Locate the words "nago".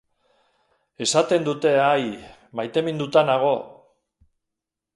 3.31-3.55